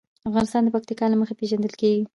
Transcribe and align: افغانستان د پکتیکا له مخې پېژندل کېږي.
افغانستان 0.29 0.61
د 0.63 0.69
پکتیکا 0.75 1.05
له 1.09 1.15
مخې 1.21 1.35
پېژندل 1.39 1.73
کېږي. 1.81 2.03